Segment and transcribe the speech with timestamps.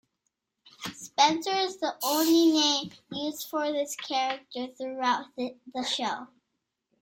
[0.99, 6.27] Spenser is the only name used for this character throughout the show.